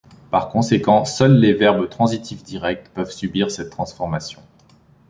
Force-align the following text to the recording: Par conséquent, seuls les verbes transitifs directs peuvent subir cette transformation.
Par 0.31 0.49
conséquent, 0.49 1.05
seuls 1.05 1.37
les 1.37 1.53
verbes 1.53 1.87
transitifs 1.87 2.41
directs 2.41 2.89
peuvent 2.95 3.11
subir 3.11 3.51
cette 3.51 3.69
transformation. 3.69 4.41